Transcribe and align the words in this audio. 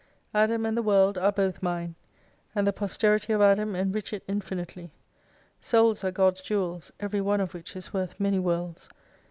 Adam 0.33 0.65
and 0.65 0.75
the 0.75 0.81
World 0.81 1.15
are 1.19 1.31
both 1.31 1.61
mine. 1.61 1.93
And 2.55 2.65
the 2.65 2.73
posterity 2.73 3.33
of 3.33 3.41
Adam 3.43 3.75
enrich 3.75 4.13
it 4.13 4.23
infinitely. 4.27 4.89
Souls 5.59 6.03
are 6.03 6.09
God's 6.09 6.41
jewels, 6.41 6.91
every 6.99 7.21
one 7.21 7.39
of 7.39 7.53
which 7.53 7.75
is 7.75 7.93
worth 7.93 8.19
many 8.19 8.39
worlds. 8.39 8.89